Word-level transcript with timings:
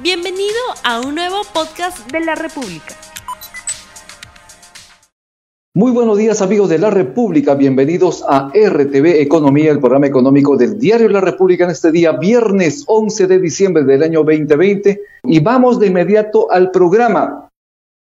Bienvenido 0.00 0.54
a 0.84 1.00
un 1.00 1.16
nuevo 1.16 1.38
podcast 1.52 2.08
de 2.12 2.20
la 2.20 2.36
República. 2.36 2.94
Muy 5.74 5.90
buenos 5.90 6.16
días 6.16 6.40
amigos 6.40 6.68
de 6.68 6.78
la 6.78 6.90
República, 6.90 7.56
bienvenidos 7.56 8.24
a 8.28 8.48
RTV 8.54 9.20
Economía, 9.20 9.72
el 9.72 9.80
programa 9.80 10.06
económico 10.06 10.56
del 10.56 10.78
diario 10.78 11.08
La 11.08 11.20
República 11.20 11.64
en 11.64 11.70
este 11.70 11.90
día, 11.90 12.12
viernes 12.12 12.84
11 12.86 13.26
de 13.26 13.40
diciembre 13.40 13.82
del 13.82 14.04
año 14.04 14.22
2020. 14.22 15.02
Y 15.24 15.40
vamos 15.40 15.80
de 15.80 15.88
inmediato 15.88 16.48
al 16.48 16.70
programa. 16.70 17.48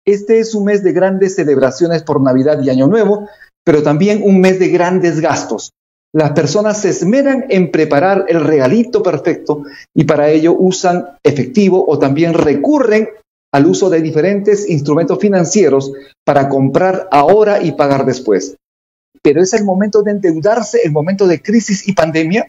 Este 0.07 0.39
es 0.39 0.55
un 0.55 0.67
mes 0.67 0.85
de 0.85 0.93
grandes 0.93 1.35
celebraciones 1.35 2.05
por 2.05 2.21
Navidad 2.21 2.63
y 2.63 2.71
Año 2.71 2.87
Nuevo, 2.87 3.29
pero 3.65 3.83
también 3.83 4.23
un 4.23 4.41
mes 4.41 4.61
de 4.61 4.69
grandes 4.69 5.19
gastos. 5.19 5.73
Las 6.13 6.33
personas 6.33 6.81
se 6.81 6.89
esmeran 6.89 7.47
en 7.51 7.71
preparar 7.71 8.25
el 8.29 8.41
regalito 8.41 9.03
perfecto 9.03 9.63
y 9.95 10.05
para 10.05 10.29
ello 10.31 10.57
usan 10.59 11.07
efectivo 11.23 11.85
o 11.87 11.99
también 11.99 12.35
recurren 12.35 13.09
al 13.53 13.67
uso 13.67 13.91
de 13.91 14.01
diferentes 14.01 14.69
instrumentos 14.69 15.19
financieros 15.19 15.93
para 16.25 16.49
comprar 16.49 17.09
ahora 17.13 17.63
y 17.63 17.73
pagar 17.73 18.05
después. 18.05 18.57
Pero 19.23 19.43
es 19.43 19.53
el 19.55 19.65
momento 19.65 20.03
de 20.03 20.13
endeudarse, 20.13 20.81
el 20.85 20.93
momento 20.93 21.27
de 21.27 21.43
crisis 21.43 21.87
y 21.87 21.93
pandemia. 21.93 22.49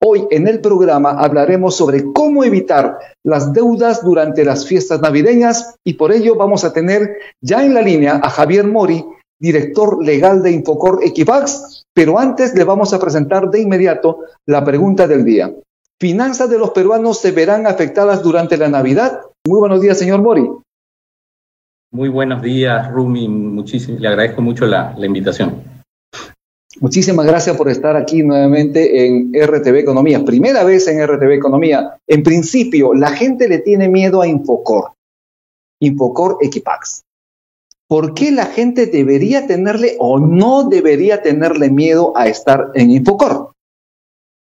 Hoy 0.00 0.26
en 0.30 0.46
el 0.46 0.60
programa 0.60 1.10
hablaremos 1.10 1.76
sobre 1.76 2.12
cómo 2.12 2.44
evitar 2.44 2.98
las 3.24 3.52
deudas 3.52 4.04
durante 4.04 4.44
las 4.44 4.66
fiestas 4.66 5.00
navideñas 5.00 5.74
y 5.84 5.94
por 5.94 6.12
ello 6.12 6.36
vamos 6.36 6.64
a 6.64 6.72
tener 6.72 7.16
ya 7.40 7.64
en 7.64 7.74
la 7.74 7.82
línea 7.82 8.20
a 8.22 8.30
Javier 8.30 8.66
Mori, 8.66 9.04
director 9.40 10.04
legal 10.04 10.42
de 10.42 10.52
Infocor 10.52 11.00
Equifax, 11.04 11.77
pero 11.98 12.16
antes 12.16 12.54
le 12.54 12.62
vamos 12.62 12.94
a 12.94 13.00
presentar 13.00 13.50
de 13.50 13.60
inmediato 13.60 14.20
la 14.46 14.64
pregunta 14.64 15.08
del 15.08 15.24
día. 15.24 15.52
¿Finanzas 15.98 16.48
de 16.48 16.56
los 16.56 16.70
peruanos 16.70 17.18
se 17.18 17.32
verán 17.32 17.66
afectadas 17.66 18.22
durante 18.22 18.56
la 18.56 18.68
Navidad? 18.68 19.22
Muy 19.44 19.58
buenos 19.58 19.80
días, 19.80 19.98
señor 19.98 20.22
Mori. 20.22 20.48
Muy 21.90 22.08
buenos 22.08 22.40
días, 22.40 22.88
Rumi. 22.92 23.26
Muchísimo, 23.26 23.98
le 23.98 24.06
agradezco 24.06 24.40
mucho 24.40 24.64
la, 24.64 24.94
la 24.96 25.06
invitación. 25.06 25.60
Muchísimas 26.78 27.26
gracias 27.26 27.56
por 27.56 27.68
estar 27.68 27.96
aquí 27.96 28.22
nuevamente 28.22 29.04
en 29.04 29.32
RTV 29.34 29.78
Economía. 29.78 30.24
Primera 30.24 30.62
vez 30.62 30.86
en 30.86 31.04
RTV 31.04 31.32
Economía. 31.32 31.96
En 32.06 32.22
principio, 32.22 32.94
la 32.94 33.10
gente 33.10 33.48
le 33.48 33.58
tiene 33.58 33.88
miedo 33.88 34.22
a 34.22 34.28
Infocor. 34.28 34.92
Infocor 35.80 36.38
Equipax. 36.42 37.02
¿Por 37.88 38.14
qué 38.14 38.30
la 38.30 38.46
gente 38.46 38.86
debería 38.86 39.46
tenerle 39.46 39.96
o 39.98 40.20
no 40.20 40.68
debería 40.68 41.22
tenerle 41.22 41.70
miedo 41.70 42.12
a 42.16 42.28
estar 42.28 42.70
en 42.74 42.90
Infocor? 42.90 43.52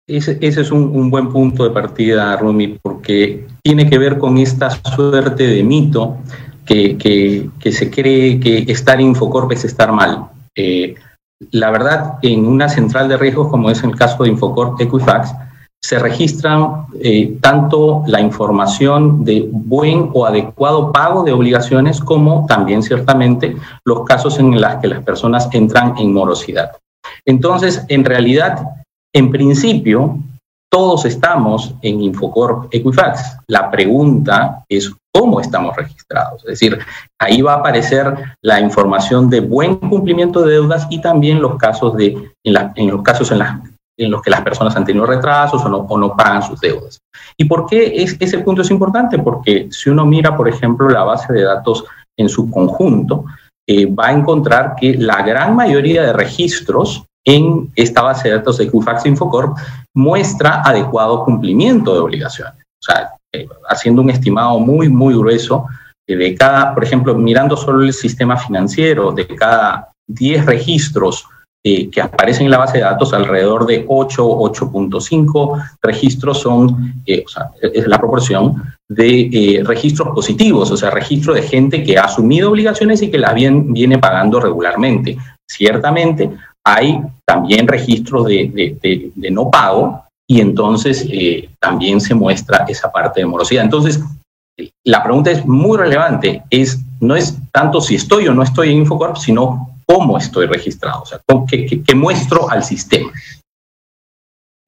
Ese, 0.07 0.39
es 0.41 0.71
un, 0.71 1.11
buen 1.11 1.31
punto 1.31 1.65
de 1.65 1.71
partida, 1.71 2.37
Rumi, 2.37 2.79
porque 2.83 3.47
tiene 3.63 3.89
que 3.89 3.99
ver 3.99 4.19
con 4.19 4.37
esta 4.37 4.69
suerte 4.71 5.47
de 5.47 5.63
mito 5.63 6.19
que, 6.67 7.49
se 7.71 7.91
cree 7.91 8.39
que 8.39 8.65
estar 8.69 9.01
en 9.01 9.09
Infocorp 9.09 9.53
es 9.53 9.65
estar 9.65 9.93
mal. 9.93 10.29
Eh, 10.55 10.95
la 11.51 11.71
verdad, 11.71 12.19
en 12.23 12.47
una 12.47 12.69
central 12.69 13.09
de 13.09 13.17
riesgos 13.17 13.49
como 13.49 13.71
es 13.71 13.83
el 13.83 13.97
caso 13.97 14.25
de 14.25 14.31
Infocorp 14.31 14.81
Equifax, 14.81 15.35
se 15.85 15.99
registran 15.99 16.87
eh, 17.01 17.39
tanto 17.41 18.05
la 18.07 18.21
información 18.21 19.25
de 19.25 19.49
buen 19.51 20.11
o 20.15 20.25
adecuado 20.25 20.93
pago 20.93 21.25
de 21.25 21.33
obligaciones 21.33 22.01
como 22.01 22.47
también 22.47 22.83
ciertamente 22.83 23.57
los 23.85 24.05
casos 24.05 24.39
en 24.39 24.61
los 24.61 24.75
que 24.77 24.89
las 24.89 25.03
personas 25.03 25.49
entran 25.53 25.99
en 25.99 26.13
morosidad. 26.13 26.73
Entonces, 27.27 27.85
en 27.89 28.05
realidad, 28.05 28.65
en 29.13 29.31
principio, 29.31 30.19
todos 30.71 31.05
estamos 31.05 31.75
en 31.83 32.01
Infocorp 32.01 32.73
Equifax. 32.73 33.39
La 33.49 33.71
pregunta 33.71 34.65
es 34.69 34.91
cómo 35.13 35.41
estamos 35.41 35.77
registrados. 35.77 36.43
Es 36.45 36.59
decir, 36.59 36.79
ahí 37.19 37.43
va 37.43 37.55
a 37.55 37.57
aparecer 37.57 38.15
la 38.41 38.61
información 38.61 39.29
de 39.29 39.41
buen 39.41 39.77
cumplimiento 39.77 40.43
de 40.43 40.53
deudas 40.53 40.87
y 40.89 41.01
también 41.01 41.43
los 41.43 41.57
casos 41.57 41.97
de 41.97 42.17
en, 42.45 42.91
los 42.91 43.03
casos 43.03 43.31
en 44.05 44.11
los 44.11 44.23
que 44.23 44.31
las 44.31 44.43
personas 44.43 44.75
han 44.77 44.85
tenido 44.85 45.07
retrasos 45.07 45.65
o 45.65 45.69
no, 45.69 45.79
o 45.79 45.99
no 45.99 46.17
pagan 46.17 46.43
sus 46.43 46.61
deudas. 46.61 46.99
¿Y 47.37 47.45
por 47.45 47.67
qué 47.67 48.03
es, 48.03 48.17
ese 48.19 48.39
punto 48.39 48.63
es 48.63 48.71
importante? 48.71 49.19
Porque 49.19 49.69
si 49.71 49.91
uno 49.91 50.05
mira, 50.07 50.37
por 50.37 50.49
ejemplo, 50.49 50.89
la 50.89 51.05
base 51.05 51.33
de 51.33 51.43
datos 51.43 51.85
en 52.17 52.29
su 52.29 52.51
conjunto, 52.51 53.25
eh, 53.69 53.87
va 53.87 54.09
a 54.09 54.13
encontrar 54.13 54.75
que 54.77 54.95
la 54.95 55.23
gran 55.23 55.55
mayoría 55.55 56.03
de 56.03 56.13
registros 56.13 57.05
en 57.25 57.71
esta 57.77 58.03
base 58.03 58.29
de 58.29 58.37
datos 58.37 58.59
de 58.59 58.65
Equifax 58.65 59.07
Infocorp 59.07 59.57
muestra 59.95 60.63
adecuado 60.63 61.25
cumplimiento 61.25 61.95
de 61.95 62.01
obligaciones. 62.01 62.55
O 62.55 62.85
sea, 62.85 63.13
eh, 63.33 63.47
haciendo 63.69 64.03
un 64.03 64.11
estimado 64.11 64.59
muy, 64.59 64.89
muy 64.89 65.15
grueso, 65.15 65.67
eh, 66.09 66.17
de 66.17 66.35
cada, 66.35 66.75
por 66.75 66.83
ejemplo, 66.83 67.15
mirando 67.15 67.57
solo 67.57 67.85
el 67.85 67.93
sistema 67.93 68.37
financiero, 68.37 69.13
de 69.13 69.27
cada 69.29 69.93
10 70.09 70.47
registros 70.47 71.27
eh, 71.65 71.89
que 71.91 72.01
aparecen 72.01 72.47
en 72.47 72.51
la 72.51 72.59
base 72.59 72.79
de 72.79 72.83
datos, 72.83 73.13
alrededor 73.13 73.67
de 73.67 73.85
8, 73.87 74.27
8.5 74.27 75.77
registros 75.81 76.41
son, 76.41 77.03
eh, 77.07 77.23
o 77.25 77.29
sea, 77.29 77.53
es 77.61 77.87
la 77.87 77.99
proporción 77.99 78.61
de 78.89 79.31
eh, 79.33 79.63
registros 79.65 80.09
positivos, 80.13 80.73
o 80.73 80.77
sea, 80.77 80.91
registro 80.91 81.33
de 81.33 81.43
gente 81.43 81.85
que 81.85 81.97
ha 81.97 82.07
asumido 82.07 82.51
obligaciones 82.51 83.01
y 83.03 83.13
que 83.13 83.19
las 83.19 83.33
viene 83.35 83.99
pagando 83.99 84.41
regularmente. 84.41 85.17
Ciertamente 85.49 86.33
hay 86.67 87.01
también 87.25 87.69
registros 87.69 88.27
de, 88.27 88.51
de, 88.83 89.13
de, 89.15 89.31
no 89.31 89.49
pago 89.49 90.03
y 90.29 90.41
entonces 90.41 91.07
también 91.61 92.01
se 92.01 92.17
muestra 92.17 92.65
esa 92.67 92.91
parte 92.91 93.21
de 93.21 93.27
morosidad. 93.27 93.63
Entonces, 93.63 94.03
la 94.85 95.03
pregunta 95.03 95.31
es 95.31 95.47
muy 95.47 95.79
relevante, 95.79 96.43
es, 96.51 96.81
no 97.01 97.15
es 97.15 97.39
tanto 97.53 97.81
si 97.81 97.95
estoy 97.95 98.27
o 98.27 98.35
no 98.35 98.43
estoy 98.43 98.73
en 98.73 98.79
Infocorp, 98.79 99.17
sino 99.17 99.72
cómo 99.93 100.17
estoy 100.17 100.47
registrado, 100.47 101.03
o 101.03 101.07
sea, 101.07 101.21
qué, 101.49 101.95
muestro 101.95 102.51
al 102.51 102.65
sistema. 102.65 103.13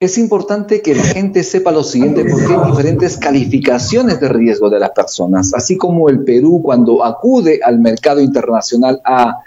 Es 0.01 0.19
importante 0.19 0.83
que 0.83 0.95
la 0.95 1.03
gente 1.03 1.43
sepa 1.43 1.71
lo 1.71 1.83
siguiente 1.83 2.25
porque 2.25 2.53
hay 2.53 2.71
diferentes 2.71 3.17
calificaciones 3.17 4.21
de 4.21 4.29
riesgo 4.29 4.69
de 4.69 4.81
las 4.81 4.91
personas, 4.91 5.55
así 5.55 5.79
como 5.79 6.11
el 6.11 6.25
Perú 6.25 6.61
cuando 6.63 7.03
acude 7.05 7.61
al 7.65 7.79
mercado 7.79 8.21
internacional 8.21 9.01
a 9.05 9.39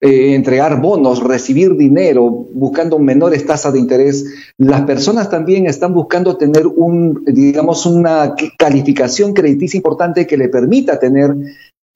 eh, 0.00 0.34
entregar 0.34 0.80
bonos, 0.80 1.22
recibir 1.22 1.76
dinero, 1.76 2.30
buscando 2.30 2.98
menores 2.98 3.44
tasas 3.44 3.72
de 3.72 3.80
interés, 3.80 4.24
las 4.56 4.82
personas 4.82 5.28
también 5.28 5.66
están 5.66 5.92
buscando 5.92 6.36
tener 6.36 6.66
un, 6.66 7.24
digamos, 7.26 7.84
una 7.84 8.34
calificación 8.56 9.34
crediticia 9.34 9.76
importante 9.76 10.26
que 10.26 10.38
le 10.38 10.48
permita 10.48 10.98
tener 10.98 11.34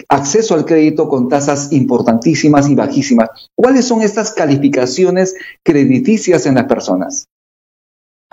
acceso 0.09 0.55
al 0.55 0.65
crédito 0.65 1.09
con 1.09 1.29
tasas 1.29 1.73
importantísimas 1.73 2.69
y 2.69 2.75
bajísimas. 2.75 3.29
¿Cuáles 3.55 3.87
son 3.87 4.03
estas 4.03 4.33
calificaciones 4.33 5.35
crediticias 5.63 6.47
en 6.47 6.57
las 6.57 6.65
personas? 6.65 7.27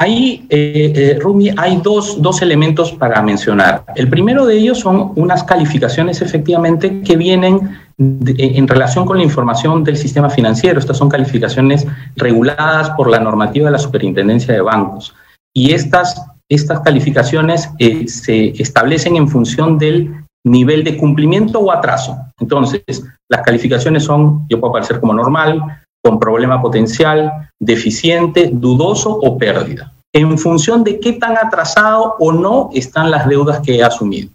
Ahí, 0.02 0.46
eh, 0.50 0.94
eh, 0.96 1.20
Rumi, 1.20 1.52
hay 1.58 1.82
dos, 1.84 2.22
dos, 2.22 2.42
elementos 2.42 2.94
para 2.94 3.22
mencionar. 3.22 3.84
El 3.96 4.10
primero 4.10 4.46
de 4.46 4.56
ellos 4.56 4.80
son 4.80 5.12
unas 5.18 5.44
calificaciones 5.44 6.22
efectivamente 6.22 7.02
que 7.02 7.18
vienen 7.18 7.78
en 7.98 8.68
relación 8.70 9.06
con 9.06 9.18
la 9.18 9.26
información 9.26 9.84
del 9.84 9.98
sistema 9.98 10.30
financiero. 10.30 10.80
Estas 10.80 10.98
son 10.98 11.10
calificaciones 11.10 11.86
reguladas 12.16 12.92
por 12.92 13.10
la 13.10 13.20
normativa 13.20 13.66
de 13.66 13.74
la 13.74 13.78
Superintendencia 13.78 14.54
de 14.54 14.62
Bancos. 14.62 15.14
Y 15.54 15.74
estas, 15.74 16.22
estas 16.48 16.80
calificaciones 16.80 17.70
eh, 17.80 18.08
se 18.08 18.50
establecen 18.62 19.18
en 19.18 19.28
función 19.28 19.78
del 19.78 20.14
nivel 20.46 20.84
de 20.84 20.98
cumplimiento 20.98 21.60
o 21.60 21.72
atraso. 21.72 22.18
Entonces, 22.40 23.04
las 23.30 23.42
calificaciones 23.42 24.04
son, 24.04 24.48
yo 24.50 24.60
puedo 24.60 24.72
aparecer 24.72 25.00
como 25.00 25.14
normal, 25.14 25.62
con 26.04 26.20
problema 26.20 26.62
potencial, 26.62 27.50
deficiente, 27.60 28.50
dudoso 28.52 29.12
o 29.12 29.38
pérdida, 29.38 29.94
en 30.14 30.38
función 30.38 30.84
de 30.84 31.00
qué 31.00 31.14
tan 31.14 31.38
atrasado 31.38 32.16
o 32.20 32.32
no 32.32 32.70
están 32.74 33.12
las 33.12 33.28
deudas 33.28 33.60
que 33.60 33.76
he 33.76 33.84
asumido. 33.84 34.30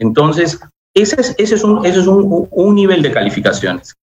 Entonces, 0.00 0.60
ese 0.94 1.20
es, 1.20 1.34
ese 1.38 1.54
es, 1.54 1.64
un, 1.64 1.84
ese 1.86 2.00
es 2.00 2.06
un, 2.06 2.74
nivel 2.74 3.02
de 3.02 3.12
calificaciones, 3.12 3.94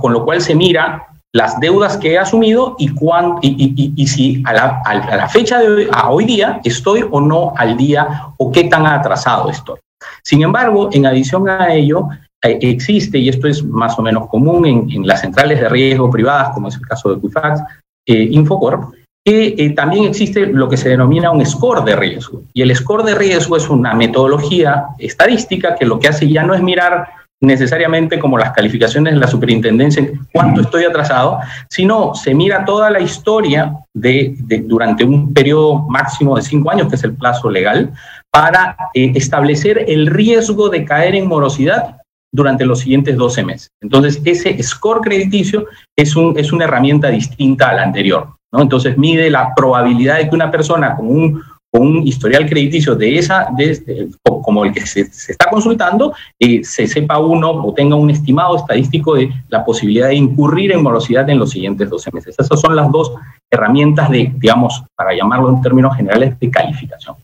con 0.00 0.12
lo 0.12 0.24
cual 0.24 0.40
se 0.40 0.54
mira 0.54 1.06
las 1.32 1.60
deudas 1.60 1.96
que 1.98 2.12
he 2.12 2.18
asumido 2.18 2.74
y, 2.78 2.88
cuán, 2.88 3.36
y, 3.42 3.48
y, 3.48 3.92
y, 3.94 4.06
si 4.06 4.42
a 4.46 4.52
la, 4.52 4.82
a 4.84 5.16
la 5.16 5.28
fecha 5.28 5.60
de 5.60 5.68
hoy, 5.68 5.88
a 5.92 6.10
hoy 6.10 6.24
día 6.24 6.60
estoy 6.64 7.04
o 7.08 7.20
no 7.20 7.52
al 7.56 7.76
día 7.76 8.32
o 8.38 8.50
qué 8.50 8.64
tan 8.64 8.86
atrasado 8.86 9.48
estoy. 9.50 9.78
Sin 10.22 10.42
embargo, 10.42 10.90
en 10.92 11.06
adición 11.06 11.48
a 11.48 11.72
ello, 11.72 12.08
eh, 12.42 12.58
existe, 12.62 13.18
y 13.18 13.28
esto 13.28 13.46
es 13.48 13.64
más 13.64 13.98
o 13.98 14.02
menos 14.02 14.28
común 14.28 14.66
en, 14.66 15.06
las 15.06 15.20
centrales 15.20 15.60
de 15.60 15.68
riesgo 15.68 16.10
privadas, 16.10 16.50
como 16.54 16.68
es 16.68 16.76
el 16.76 16.86
caso 16.86 17.10
de 17.10 17.18
Equifax, 17.18 17.60
eh, 18.06 18.28
Infocorp, 18.30 18.94
que 19.24 19.54
eh, 19.58 19.70
también 19.70 20.04
existe 20.04 20.46
lo 20.46 20.68
que 20.68 20.78
se 20.78 20.88
denomina 20.88 21.30
un 21.30 21.44
score 21.44 21.84
de 21.84 21.96
riesgo. 21.96 22.42
Y 22.54 22.62
el 22.62 22.74
score 22.74 23.04
de 23.04 23.14
riesgo 23.14 23.56
es 23.56 23.68
una 23.68 23.94
metodología 23.94 24.86
estadística 24.98 25.74
que 25.74 25.84
lo 25.84 26.00
que 26.00 26.08
hace 26.08 26.28
ya 26.28 26.42
no 26.42 26.54
es 26.54 26.62
mirar 26.62 27.08
necesariamente 27.42 28.18
como 28.18 28.36
las 28.36 28.52
calificaciones 28.52 29.14
de 29.14 29.20
la 29.20 29.26
superintendencia, 29.26 30.06
cuánto 30.32 30.60
estoy 30.60 30.84
atrasado, 30.84 31.38
sino 31.70 32.14
se 32.14 32.34
mira 32.34 32.64
toda 32.66 32.90
la 32.90 33.00
historia 33.00 33.72
de, 33.94 34.34
durante 34.64 35.04
un 35.04 35.32
periodo 35.32 35.78
máximo 35.88 36.36
de 36.36 36.42
cinco 36.42 36.70
años, 36.70 36.88
que 36.88 36.96
es 36.96 37.04
el 37.04 37.14
plazo 37.14 37.50
legal, 37.50 37.92
para 38.32 38.76
eh, 38.94 39.12
establecer 39.14 39.84
el 39.88 40.06
riesgo 40.06 40.68
de 40.68 40.84
caer 40.84 41.14
en 41.14 41.26
morosidad 41.26 41.96
durante 42.32 42.64
los 42.64 42.80
siguientes 42.80 43.16
12 43.16 43.44
meses. 43.44 43.68
Entonces, 43.82 44.20
ese 44.24 44.62
score 44.62 45.00
crediticio 45.00 45.66
es, 45.96 46.14
un, 46.14 46.38
es 46.38 46.52
una 46.52 46.64
herramienta 46.64 47.08
distinta 47.08 47.70
a 47.70 47.74
la 47.74 47.82
anterior. 47.82 48.28
Entonces, 48.52 48.96
mide 48.96 49.30
la 49.30 49.52
probabilidad 49.54 50.18
de 50.18 50.28
que 50.28 50.34
una 50.34 50.50
persona 50.50 50.96
con 50.96 51.08
un, 51.08 51.42
con 51.72 51.86
un 51.86 52.06
historial 52.06 52.48
crediticio 52.48 52.96
de 52.96 53.18
esa, 53.18 53.48
de, 53.56 53.70
este, 53.70 54.08
como 54.42 54.64
el 54.64 54.72
que 54.72 54.86
se, 54.86 55.02
está 55.02 55.48
consultando, 55.50 56.14
eh, 56.38 56.62
se 56.64 56.86
sepa 56.86 57.18
uno 57.18 57.50
o 57.50 57.72
tenga 57.74 57.94
un 57.94 58.10
estimado 58.10 58.56
estadístico 58.56 59.14
de 59.14 59.30
la 59.48 59.64
posibilidad 59.64 60.08
de 60.08 60.16
incurrir 60.16 60.72
en 60.72 60.82
morosidad 60.82 61.28
en 61.30 61.38
los 61.38 61.50
siguientes 61.50 61.88
12 61.88 62.10
meses. 62.12 62.34
Esas 62.38 62.60
son 62.60 62.74
las 62.74 62.90
dos 62.90 63.12
herramientas 63.50 64.10
de, 64.10 64.32
digamos, 64.36 64.82
para 64.96 65.14
llamarlo 65.14 65.48
en 65.48 65.62
términos 65.62 65.96
generales, 65.96 66.38
de 66.38 66.50
calificación. 66.50 67.16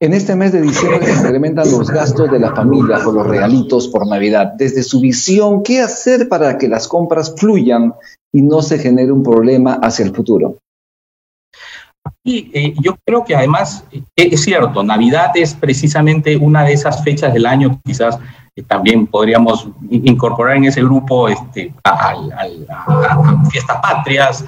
En 0.00 0.14
este 0.14 0.36
mes 0.36 0.52
de 0.52 0.60
diciembre 0.60 1.06
se 1.06 1.12
incrementan 1.12 1.70
los 1.70 1.90
gastos 1.90 2.30
de 2.30 2.38
la 2.38 2.54
familia 2.54 2.98
por 3.02 3.14
los 3.14 3.26
regalitos 3.26 3.88
por 3.88 4.06
Navidad. 4.06 4.52
Desde 4.56 4.82
su 4.82 5.00
visión, 5.00 5.62
¿qué 5.62 5.80
hacer 5.80 6.28
para 6.28 6.58
que 6.58 6.68
las 6.68 6.88
compras 6.88 7.34
fluyan 7.36 7.94
y 8.32 8.42
no 8.42 8.62
se 8.62 8.78
genere 8.78 9.12
un 9.12 9.22
problema 9.22 9.74
hacia 9.82 10.04
el 10.04 10.14
futuro? 10.14 10.58
Y 12.22 12.50
eh, 12.54 12.74
yo 12.80 12.96
creo 13.04 13.24
que 13.24 13.34
además 13.34 13.84
eh, 13.92 14.02
es 14.16 14.42
cierto, 14.42 14.82
Navidad 14.82 15.30
es 15.34 15.54
precisamente 15.54 16.36
una 16.36 16.64
de 16.64 16.72
esas 16.72 17.02
fechas 17.02 17.32
del 17.32 17.46
año, 17.46 17.80
quizás 17.84 18.18
también 18.62 19.06
podríamos 19.08 19.66
incorporar 19.90 20.56
en 20.56 20.66
ese 20.66 20.82
grupo 20.82 21.28
este, 21.28 21.74
a, 21.82 22.14
fiestas 23.50 23.80
patrias 23.82 24.44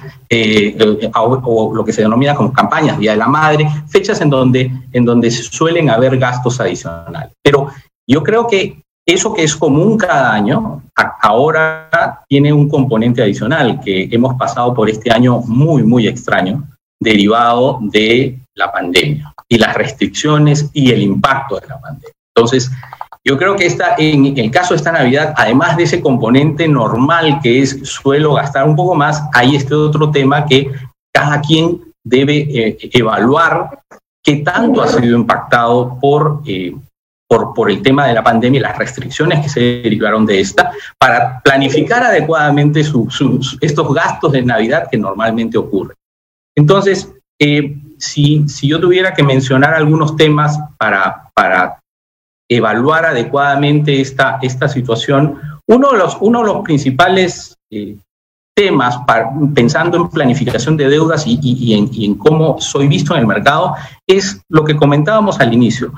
o 1.13 1.73
lo 1.75 1.83
que 1.83 1.91
se 1.91 2.03
denomina 2.03 2.33
como 2.33 2.53
campañas, 2.53 2.97
Día 2.99 3.11
de 3.11 3.17
la 3.17 3.27
Madre, 3.27 3.67
fechas 3.89 4.21
en 4.21 4.29
donde, 4.29 4.71
en 4.93 5.05
donde 5.05 5.29
suelen 5.29 5.89
haber 5.89 6.17
gastos 6.17 6.59
adicionales. 6.61 7.31
Pero 7.43 7.69
yo 8.07 8.23
creo 8.23 8.47
que 8.47 8.81
eso 9.05 9.33
que 9.33 9.43
es 9.43 9.55
común 9.55 9.97
cada 9.97 10.33
año, 10.33 10.83
ahora 11.21 12.23
tiene 12.27 12.51
un 12.51 12.69
componente 12.69 13.21
adicional 13.21 13.79
que 13.81 14.07
hemos 14.11 14.35
pasado 14.35 14.73
por 14.73 14.89
este 14.89 15.11
año 15.11 15.39
muy, 15.39 15.83
muy 15.83 16.07
extraño 16.07 16.63
derivado 16.99 17.79
de 17.81 18.39
la 18.55 18.71
pandemia 18.71 19.33
y 19.47 19.57
las 19.57 19.75
restricciones 19.75 20.69
y 20.73 20.91
el 20.91 21.01
impacto 21.01 21.59
de 21.59 21.67
la 21.67 21.79
pandemia. 21.79 22.13
Entonces, 22.35 22.71
yo 23.27 23.37
creo 23.37 23.57
que 23.57 23.65
esta, 23.65 23.95
en 23.97 24.37
el 24.37 24.49
caso 24.49 24.73
de 24.73 24.77
esta 24.77 24.93
Navidad, 24.93 25.33
además 25.35 25.75
de 25.75 25.83
ese 25.83 25.99
componente 25.99 26.65
normal 26.65 27.41
que 27.43 27.61
es 27.61 27.77
suelo 27.83 28.35
gastar 28.35 28.65
un 28.65 28.77
poco 28.77 28.95
más, 28.95 29.21
hay 29.33 29.57
este 29.57 29.75
otro 29.75 30.09
tema 30.11 30.45
que 30.45 30.71
cada 31.13 31.41
quien 31.41 31.81
debe 32.05 32.37
eh, 32.37 32.77
evaluar 32.93 33.79
qué 34.23 34.37
tanto 34.37 34.81
ha 34.81 34.87
sido 34.87 35.17
impactado 35.17 35.99
por, 35.99 36.41
eh, 36.45 36.73
por, 37.27 37.53
por, 37.53 37.69
el 37.69 37.81
tema 37.81 38.07
de 38.07 38.13
la 38.13 38.23
pandemia 38.23 38.59
y 38.59 38.63
las 38.63 38.77
restricciones 38.77 39.41
que 39.41 39.49
se 39.49 39.59
derivaron 39.59 40.25
de 40.25 40.39
esta, 40.39 40.71
para 40.97 41.41
planificar 41.41 42.03
adecuadamente 42.03 42.79
estos 42.79 43.93
gastos 43.93 44.31
de 44.31 44.41
Navidad 44.41 44.87
que 44.89 44.97
normalmente 44.97 45.57
ocurren. 45.57 45.97
Entonces, 46.55 47.13
eh, 47.39 47.75
si, 47.97 48.45
yo 48.63 48.79
tuviera 48.79 49.13
que 49.13 49.21
mencionar 49.21 49.73
algunos 49.73 50.15
temas 50.15 50.57
para, 50.77 51.29
para 51.33 51.77
evaluar 52.49 53.05
adecuadamente 53.05 53.99
esta, 54.01 54.39
esta 54.41 54.67
situación, 54.67 55.39
uno 55.67 55.91
de 55.91 55.97
los, 55.97 56.17
uno 56.21 56.39
de 56.39 56.45
los 56.45 56.63
principales 56.63 57.55
eh, 57.71 57.97
temas, 58.55 58.97
pensando 59.53 59.97
en 59.97 60.09
planificación 60.09 60.77
de 60.77 60.89
deudas 60.89 61.25
y, 61.27 61.73
en, 62.05 62.15
cómo 62.15 62.59
soy 62.59 62.87
visto 62.87 63.13
en 63.13 63.21
el 63.21 63.27
mercado, 63.27 63.75
es 64.07 64.41
lo 64.49 64.63
que 64.63 64.75
comentábamos 64.75 65.39
al 65.39 65.53
inicio. 65.53 65.93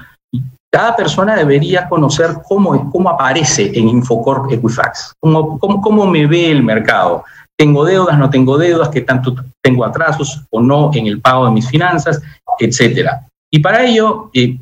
Cada 0.71 0.95
persona 0.95 1.35
debería 1.35 1.87
conocer 1.87 2.37
cómo, 2.47 2.91
cómo 2.91 3.09
aparece 3.09 3.71
en 3.73 3.87
Infocorp 3.87 4.51
Equifax, 4.51 5.13
cómo, 5.19 5.57
cómo, 5.57 5.81
cómo 5.81 6.05
me 6.05 6.27
ve 6.27 6.51
el 6.51 6.61
mercado 6.61 7.23
tengo 7.59 7.83
deudas, 7.83 8.17
no 8.17 8.29
tengo 8.29 8.57
deudas, 8.57 8.87
qué 8.87 9.01
tanto 9.01 9.35
tengo 9.61 9.83
atrasos 9.83 10.45
o 10.49 10.61
no 10.61 10.91
en 10.93 11.07
el 11.07 11.19
pago 11.19 11.45
de 11.45 11.51
mis 11.51 11.67
finanzas, 11.67 12.21
etcétera. 12.57 13.27
Y 13.51 13.59
para 13.59 13.83
ello, 13.83 14.31
eh, 14.33 14.57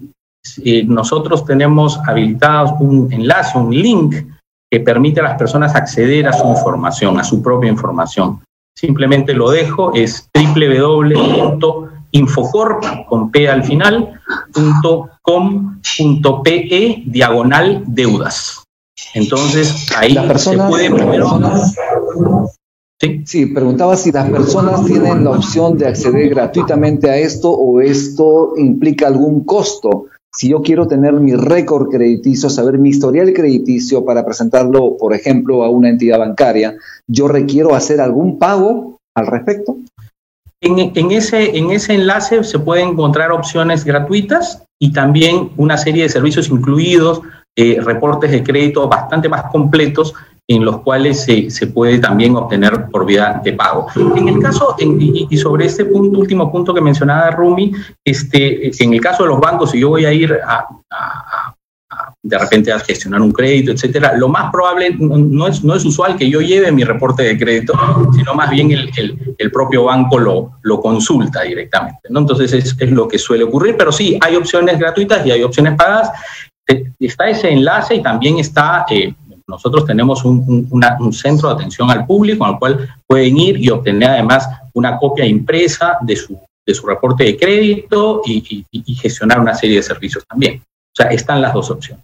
eh, 0.63 0.83
nosotros 0.83 1.43
tenemos 1.45 1.99
habilitados 2.07 2.73
un 2.79 3.11
enlace, 3.11 3.57
un 3.57 3.75
link 3.75 4.15
que 4.69 4.79
permite 4.79 5.21
a 5.21 5.23
las 5.23 5.37
personas 5.37 5.75
acceder 5.75 6.27
a 6.27 6.33
su 6.33 6.47
información, 6.47 7.19
a 7.19 7.23
su 7.23 7.41
propia 7.41 7.69
información. 7.69 8.41
Simplemente 8.75 9.33
lo 9.33 9.49
dejo, 9.49 9.93
es 9.93 10.29
www.infocorp, 10.33 12.83
con 13.07 13.31
P 13.31 13.49
al 13.49 13.63
final, 13.63 14.19
.com.pe 15.21 17.03
diagonal 17.05 17.83
deudas. 17.87 18.63
Entonces, 19.13 19.87
ahí 19.95 20.17
se 20.37 20.57
puede 20.57 20.91
primero 20.91 21.39
Sí. 23.25 23.45
preguntaba 23.45 23.95
si 23.95 24.11
las 24.11 24.27
personas 24.29 24.83
tienen 24.85 25.23
la 25.23 25.31
opción 25.31 25.77
de 25.77 25.87
acceder 25.87 26.29
gratuitamente 26.29 27.09
a 27.09 27.17
esto 27.17 27.51
o 27.51 27.79
esto 27.79 28.53
implica 28.57 29.05
algún 29.05 29.43
costo. 29.43 30.05
Si 30.33 30.49
yo 30.49 30.61
quiero 30.61 30.87
tener 30.87 31.13
mi 31.13 31.33
récord 31.33 31.89
crediticio, 31.89 32.49
saber 32.49 32.77
mi 32.77 32.89
historial 32.89 33.33
crediticio 33.33 34.05
para 34.05 34.25
presentarlo, 34.25 34.97
por 34.97 35.13
ejemplo, 35.13 35.63
a 35.63 35.69
una 35.69 35.89
entidad 35.89 36.19
bancaria, 36.19 36.75
¿yo 37.07 37.27
requiero 37.27 37.73
hacer 37.73 38.01
algún 38.01 38.37
pago 38.37 38.97
al 39.15 39.27
respecto? 39.27 39.77
En, 40.59 41.11
ese, 41.11 41.57
en 41.57 41.71
ese 41.71 41.93
enlace 41.93 42.43
se 42.43 42.59
pueden 42.59 42.89
encontrar 42.89 43.31
opciones 43.31 43.85
gratuitas 43.85 44.63
y 44.79 44.91
también 44.91 45.51
una 45.55 45.77
serie 45.77 46.03
de 46.03 46.09
servicios 46.09 46.49
incluidos, 46.49 47.21
eh, 47.55 47.79
reportes 47.81 48.31
de 48.31 48.43
crédito 48.43 48.87
bastante 48.87 49.29
más 49.29 49.51
completos 49.51 50.13
en 50.49 50.63
los 50.63 50.81
cuales 50.81 51.23
se, 51.23 51.49
se, 51.49 51.67
puede 51.67 51.99
también 51.99 52.35
obtener 52.35 52.87
por 52.89 53.05
vía 53.05 53.41
de 53.43 53.51
pago. 53.51 53.87
En 54.15 54.29
el 54.29 54.39
caso, 54.39 54.75
y, 54.79 55.37
sobre 55.37 55.65
este 55.65 55.83
punto, 55.85 56.19
último 56.19 56.49
punto 56.49 56.73
que 56.73 56.79
mencionaba 56.79 57.31
Rumi, 57.31 57.73
este, 58.03 58.71
en 58.83 58.93
el 58.93 59.01
caso 59.01 59.23
de 59.23 59.29
los 59.29 59.41
bancos, 59.41 59.71
si 59.71 59.79
yo 59.79 59.89
voy 59.89 60.05
a 60.05 60.13
ir 60.13 60.39
a, 60.45 60.65
de 62.23 62.37
repente 62.37 62.71
a 62.71 62.79
gestionar 62.79 63.21
un 63.21 63.33
crédito, 63.33 63.71
etcétera, 63.71 64.15
lo 64.15 64.29
más 64.29 64.49
probable 64.51 64.95
no 64.97 65.47
es, 65.47 65.63
no 65.63 65.75
es 65.75 65.83
usual 65.83 66.15
que 66.15 66.29
yo 66.29 66.39
lleve 66.39 66.71
mi 66.71 66.85
reporte 66.85 67.23
de 67.23 67.37
crédito, 67.37 67.73
sino 68.15 68.33
más 68.33 68.49
bien 68.49 68.71
el, 68.71 68.89
el, 68.97 69.35
el 69.37 69.51
propio 69.51 69.85
banco 69.85 70.17
lo, 70.17 70.51
lo 70.61 70.79
consulta 70.79 71.41
directamente. 71.41 72.01
¿no? 72.09 72.21
Entonces 72.21 72.53
es, 72.53 72.75
es, 72.79 72.91
lo 72.91 73.07
que 73.07 73.17
suele 73.17 73.43
ocurrir, 73.43 73.75
pero 73.77 73.91
sí, 73.91 74.17
hay 74.21 74.35
opciones 74.35 74.79
gratuitas 74.79 75.25
y 75.25 75.31
hay 75.31 75.43
opciones 75.43 75.75
pagadas. 75.75 76.11
Está 76.99 77.29
ese 77.29 77.51
enlace 77.51 77.95
y 77.95 78.01
también 78.01 78.39
está... 78.39 78.85
Eh, 78.89 79.13
nosotros 79.47 79.85
tenemos 79.85 80.25
un, 80.25 80.67
centro 81.13 81.49
de 81.49 81.55
atención 81.55 81.89
al 81.89 82.05
público 82.05 82.45
al 82.45 82.59
cual 82.59 82.89
pueden 83.07 83.37
ir 83.37 83.57
y 83.57 83.69
obtener 83.69 84.09
además 84.09 84.47
una 84.73 84.97
copia 84.97 85.25
impresa 85.25 85.97
de 86.01 86.15
su, 86.15 86.37
de 86.65 86.73
su 86.73 86.85
reporte 86.85 87.23
de 87.23 87.37
crédito 87.37 88.21
y, 88.25 88.65
gestionar 88.95 89.39
una 89.39 89.55
serie 89.55 89.77
de 89.77 89.83
servicios 89.83 90.25
también. 90.27 90.61
O 90.61 90.95
sea, 90.95 91.07
están 91.11 91.41
las 91.41 91.53
dos 91.53 91.71
opciones. 91.71 92.03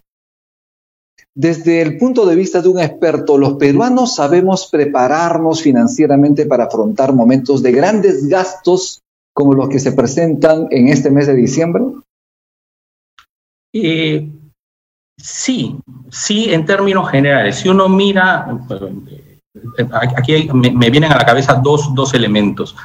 Desde 1.36 1.82
el 1.82 1.98
punto 1.98 2.24
de 2.26 2.36
vista 2.36 2.62
de 2.62 2.68
un 2.68 2.78
experto, 2.78 3.36
¿los 3.36 3.54
peruanos 3.54 4.14
sabemos 4.14 4.68
prepararnos 4.70 5.62
financieramente 5.62 6.46
para 6.46 6.64
afrontar 6.64 7.12
momentos 7.12 7.62
de 7.62 7.72
grandes 7.72 8.28
gastos 8.28 9.00
como 9.34 9.52
los 9.52 9.68
que 9.68 9.80
se 9.80 9.92
presentan 9.92 10.68
en 10.70 10.88
este 10.88 11.10
mes 11.10 11.26
de 11.26 11.34
diciembre? 11.34 11.84
Eh, 13.72 14.30
Sí, 15.16 15.76
sí, 16.10 16.52
en 16.52 16.66
términos 16.66 17.10
generales. 17.10 17.56
Si 17.56 17.68
uno 17.68 17.88
mira, 17.88 18.48
aquí 20.16 20.48
me, 20.52 20.90
vienen 20.90 21.12
a 21.12 21.18
la 21.18 21.24
cabeza 21.24 21.54
dos, 21.54 21.94
dos 21.94 22.14
elementos. 22.14 22.76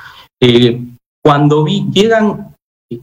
Eh, 0.41 0.81
cuando 1.23 1.63
vi, 1.63 1.85
llegan 1.91 2.55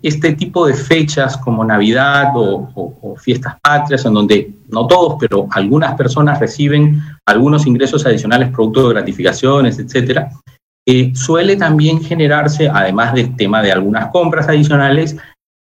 este 0.02 0.32
tipo 0.32 0.66
de 0.66 0.74
fechas 0.74 1.36
como 1.36 1.64
Navidad 1.64 2.32
o, 2.34 3.14
fiestas 3.18 3.56
patrias, 3.62 4.04
en 4.04 4.14
donde 4.14 4.52
no 4.68 4.86
todos, 4.86 5.16
pero 5.18 5.46
algunas 5.50 5.94
personas 5.94 6.38
reciben 6.38 7.00
algunos 7.26 7.66
ingresos 7.66 8.04
adicionales 8.04 8.50
producto 8.50 8.88
de 8.88 8.94
gratificaciones, 8.94 9.78
etcétera, 9.78 10.30
eh, 10.86 11.12
suele 11.14 11.56
también 11.56 12.02
generarse, 12.02 12.68
además 12.68 13.14
del 13.14 13.34
tema 13.36 13.62
de 13.62 13.72
algunas 13.72 14.10
compras 14.10 14.48
adicionales, 14.48 15.16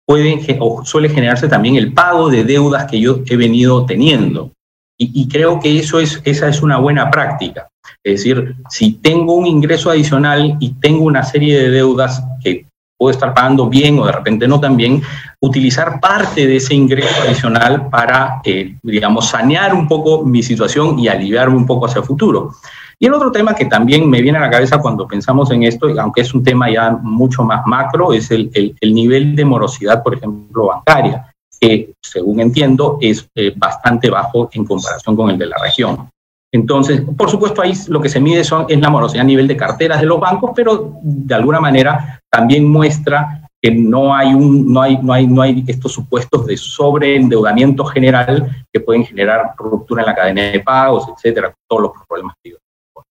pueden 0.06 0.40
o 0.60 0.84
suele 0.84 1.08
generarse 1.08 1.48
también 1.48 1.76
el 1.76 1.92
pago 1.92 2.30
de 2.30 2.44
deudas 2.44 2.86
que 2.90 3.00
yo 3.00 3.20
he 3.26 3.36
venido 3.36 3.84
teniendo. 3.84 4.52
Y, 4.98 5.28
creo 5.28 5.60
que 5.60 5.78
eso 5.78 6.00
es, 6.00 6.22
esa 6.24 6.48
es 6.48 6.62
una 6.62 6.78
buena 6.78 7.10
práctica. 7.10 7.68
Es 8.02 8.20
decir, 8.20 8.56
si 8.70 8.92
tengo 8.92 9.34
un 9.34 9.46
ingreso 9.46 9.90
adicional 9.90 10.56
y 10.58 10.70
tengo 10.80 11.04
una 11.04 11.22
serie 11.22 11.58
de 11.58 11.70
deudas 11.70 12.24
que 12.42 12.64
puedo 12.96 13.10
estar 13.10 13.34
pagando 13.34 13.68
bien 13.68 13.98
o 13.98 14.06
de 14.06 14.12
repente 14.12 14.48
no 14.48 14.58
tan 14.58 14.74
bien, 14.74 15.02
utilizar 15.40 16.00
parte 16.00 16.46
de 16.46 16.56
ese 16.56 16.74
ingreso 16.74 17.14
adicional 17.26 17.90
para, 17.90 18.40
eh, 18.42 18.76
digamos, 18.82 19.28
sanear 19.28 19.74
un 19.74 19.86
poco 19.86 20.24
mi 20.24 20.42
situación 20.42 20.98
y 20.98 21.08
aliviarme 21.08 21.56
un 21.56 21.66
poco 21.66 21.84
hacia 21.84 22.00
el 22.00 22.06
futuro. 22.06 22.52
Y 22.98 23.06
el 23.06 23.14
otro 23.14 23.30
tema 23.30 23.54
que 23.54 23.66
también 23.66 24.08
me 24.08 24.22
viene 24.22 24.38
a 24.38 24.42
la 24.42 24.50
cabeza 24.50 24.78
cuando 24.78 25.06
pensamos 25.06 25.50
en 25.50 25.64
esto, 25.64 25.88
aunque 26.00 26.22
es 26.22 26.32
un 26.32 26.42
tema 26.42 26.70
ya 26.70 26.90
mucho 26.90 27.42
más 27.42 27.66
macro, 27.66 28.12
es 28.14 28.30
el, 28.30 28.50
el, 28.54 28.94
nivel 28.94 29.36
de 29.36 29.44
morosidad, 29.44 30.02
por 30.02 30.14
ejemplo, 30.14 30.68
bancaria, 30.68 31.30
que 31.60 31.92
según 32.00 32.40
entiendo 32.40 32.96
es 33.02 33.28
eh, 33.34 33.52
bastante 33.54 34.08
bajo 34.08 34.48
en 34.52 34.64
comparación 34.64 35.14
con 35.14 35.28
el 35.28 35.36
de 35.36 35.46
la 35.46 35.56
región. 35.58 36.08
Entonces, 36.50 37.02
por 37.18 37.28
supuesto, 37.28 37.60
ahí 37.60 37.74
lo 37.88 38.00
que 38.00 38.08
se 38.08 38.20
mide 38.20 38.42
son, 38.44 38.64
es 38.68 38.80
la 38.80 38.88
morosidad 38.88 39.24
a 39.24 39.26
nivel 39.26 39.46
de 39.46 39.58
carteras 39.58 40.00
de 40.00 40.06
los 40.06 40.18
bancos, 40.18 40.52
pero 40.56 40.94
de 41.02 41.34
alguna 41.34 41.60
manera 41.60 42.22
también 42.30 42.66
muestra 42.66 43.42
que 43.60 43.72
no 43.72 44.14
hay, 44.14 44.32
un, 44.32 44.72
no 44.72 44.80
hay, 44.80 44.96
no 44.96 45.12
hay, 45.12 45.26
no 45.26 45.42
hay 45.42 45.64
estos 45.66 45.92
supuestos 45.92 46.46
de 46.46 46.56
sobreendeudamiento 46.56 47.84
general 47.84 48.64
que 48.72 48.80
pueden 48.80 49.04
generar 49.04 49.54
ruptura 49.58 50.02
en 50.02 50.06
la 50.06 50.14
cadena 50.14 50.42
de 50.42 50.60
pagos, 50.60 51.06
etcétera, 51.14 51.52
todos 51.68 51.82
los 51.82 51.92
problemas 52.08 52.34
que 52.42 52.54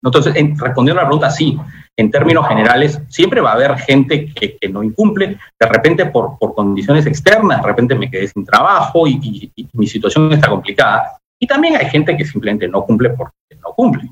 Entonces, 0.04 0.34
respondiendo 0.58 1.00
a 1.00 1.04
la 1.04 1.10
pregunta, 1.10 1.30
sí, 1.30 1.58
en 1.96 2.12
términos 2.12 2.48
generales, 2.48 3.00
siempre 3.10 3.42
va 3.42 3.52
a 3.52 3.54
haber 3.54 3.78
gente 3.78 4.34
que, 4.34 4.58
que 4.58 4.70
no 4.70 4.84
incumple, 4.84 5.38
de 5.60 5.68
repente 5.68 6.08
por, 6.08 6.38
por, 6.38 6.54
condiciones 6.54 7.06
externas, 7.06 7.62
de 7.62 7.68
repente 7.68 7.96
me 7.96 8.10
quedé 8.10 8.28
sin 8.28 8.44
trabajo 8.44 9.08
y, 9.08 9.52
y 9.56 9.70
mi 9.74 9.88
situación 9.88 10.32
está 10.34 10.50
complicada. 10.50 11.18
Y 11.40 11.48
también 11.48 11.76
hay 11.78 11.86
gente 11.86 12.18
que 12.18 12.26
simplemente 12.26 12.68
no 12.68 12.84
cumple 12.84 13.12
porque 13.12 13.34
no 13.62 13.74
cumple. 13.74 14.10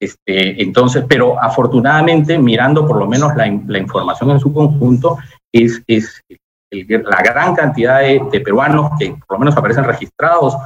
Este, 0.00 0.62
entonces, 0.62 1.04
pero 1.06 1.40
afortunadamente, 1.40 2.38
mirando 2.38 2.86
por 2.86 2.96
lo 2.96 3.06
menos 3.06 3.36
la, 3.36 3.46
la 3.66 3.78
información 3.78 4.30
en 4.30 4.40
su 4.40 4.52
conjunto, 4.52 5.18
es, 5.52 5.82
es 5.86 6.22
la 6.70 7.22
gran 7.22 7.54
cantidad 7.54 8.00
de, 8.00 8.40
peruanos 8.40 8.92
que 8.98 9.10
por 9.26 9.36
lo 9.36 9.38
menos 9.40 9.56
aparecen 9.56 9.84
registrados 9.84 10.56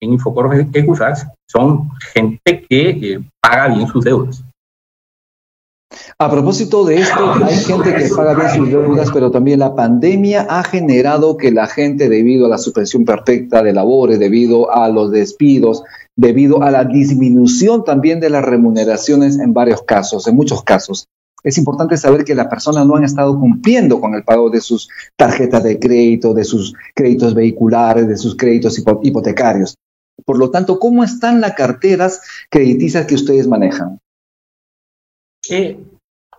en 0.00 0.12
Infocorp 0.14 0.52
Equifax 0.74 1.26
son 1.46 1.90
gente 2.12 2.66
que 2.68 3.20
paga 3.40 3.68
bien 3.68 3.86
sus 3.88 4.04
deudas. 4.04 4.42
A 6.18 6.30
propósito 6.30 6.84
de 6.84 6.98
esto, 6.98 7.34
hay 7.44 7.56
gente 7.56 7.94
que 7.94 8.08
paga 8.14 8.34
bien 8.34 8.50
sus 8.50 8.70
deudas, 8.70 9.10
pero 9.12 9.30
también 9.30 9.58
la 9.58 9.74
pandemia 9.74 10.46
ha 10.48 10.62
generado 10.62 11.36
que 11.36 11.50
la 11.50 11.66
gente, 11.66 12.08
debido 12.08 12.46
a 12.46 12.48
la 12.48 12.58
suspensión 12.58 13.04
perfecta 13.04 13.62
de 13.62 13.72
labores, 13.72 14.18
debido 14.18 14.72
a 14.72 14.88
los 14.88 15.10
despidos, 15.10 15.82
debido 16.16 16.62
a 16.62 16.70
la 16.70 16.84
disminución 16.84 17.84
también 17.84 18.20
de 18.20 18.30
las 18.30 18.44
remuneraciones 18.44 19.38
en 19.38 19.52
varios 19.52 19.82
casos, 19.82 20.28
en 20.28 20.36
muchos 20.36 20.62
casos, 20.62 21.08
es 21.42 21.58
importante 21.58 21.96
saber 21.96 22.24
que 22.24 22.34
las 22.34 22.48
personas 22.48 22.86
no 22.86 22.96
han 22.96 23.04
estado 23.04 23.38
cumpliendo 23.38 24.00
con 24.00 24.14
el 24.14 24.24
pago 24.24 24.50
de 24.50 24.60
sus 24.60 24.88
tarjetas 25.16 25.62
de 25.64 25.78
crédito, 25.78 26.34
de 26.34 26.44
sus 26.44 26.74
créditos 26.94 27.34
vehiculares, 27.34 28.06
de 28.06 28.16
sus 28.16 28.36
créditos 28.36 28.78
hipotecarios. 29.02 29.74
Por 30.24 30.38
lo 30.38 30.50
tanto, 30.50 30.78
¿cómo 30.78 31.04
están 31.04 31.40
las 31.40 31.54
carteras 31.54 32.20
crediticias 32.50 33.06
que 33.06 33.14
ustedes 33.14 33.46
manejan? 33.46 33.98
Eh, 35.48 35.78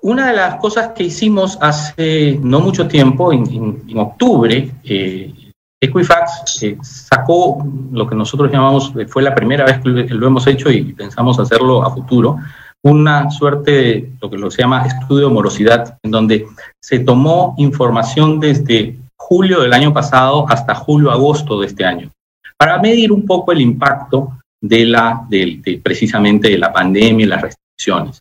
una 0.03 0.27
de 0.27 0.35
las 0.35 0.55
cosas 0.55 0.89
que 0.89 1.03
hicimos 1.03 1.57
hace 1.61 2.39
no 2.41 2.59
mucho 2.59 2.87
tiempo, 2.87 3.31
en, 3.31 3.97
octubre, 3.97 4.71
eh, 4.83 5.33
Equifax 5.79 6.63
eh, 6.63 6.77
sacó 6.81 7.65
lo 7.91 8.07
que 8.07 8.15
nosotros 8.15 8.51
llamamos, 8.51 8.93
fue 9.07 9.23
la 9.23 9.33
primera 9.33 9.65
vez 9.65 9.79
que 9.79 9.89
lo 9.89 10.27
hemos 10.27 10.45
hecho 10.47 10.71
y 10.71 10.93
pensamos 10.93 11.39
hacerlo 11.39 11.83
a 11.83 11.91
futuro, 11.91 12.37
una 12.83 13.29
suerte 13.29 13.71
de 13.71 14.11
lo 14.21 14.29
que 14.29 14.51
se 14.51 14.61
llama 14.61 14.85
estudio 14.85 15.27
de 15.27 15.33
morosidad, 15.33 15.97
en 16.03 16.11
donde 16.11 16.47
se 16.81 16.99
tomó 16.99 17.55
información 17.57 18.39
desde 18.39 18.97
julio 19.17 19.61
del 19.61 19.73
año 19.73 19.93
pasado 19.93 20.45
hasta 20.49 20.75
julio-agosto 20.75 21.59
de 21.59 21.67
este 21.67 21.85
año, 21.85 22.09
para 22.61 22.77
medir 22.77 23.11
un 23.11 23.25
poco 23.25 23.51
el 23.51 23.59
impacto 23.59 24.37
de 24.61 24.85
la, 24.85 25.27
precisamente 25.81 26.47
de 26.47 26.59
la 26.59 26.71
pandemia 26.71 27.25
y 27.25 27.27
las 27.27 27.41
restricciones. 27.41 28.19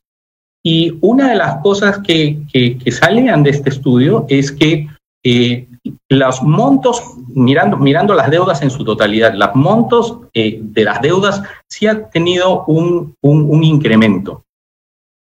Y 0.64 0.96
una 1.02 1.28
de 1.28 1.36
las 1.36 1.56
cosas 1.56 1.98
que, 1.98 2.38
que, 2.50 2.90
salían 2.90 3.42
de 3.42 3.50
este 3.50 3.68
estudio 3.68 4.24
es 4.30 4.50
que 4.50 4.88
eh, 5.22 5.68
los 6.08 6.42
montos, 6.42 7.02
mirando, 7.34 7.76
mirando 7.76 8.14
las 8.14 8.30
deudas 8.30 8.62
en 8.62 8.70
su 8.70 8.82
totalidad, 8.82 9.34
los 9.34 9.54
montos 9.54 10.20
eh, 10.32 10.58
de 10.62 10.84
las 10.84 11.02
deudas 11.02 11.42
sí 11.68 11.86
han 11.86 12.10
tenido 12.10 12.64
un 12.64 13.62
incremento. 13.62 14.44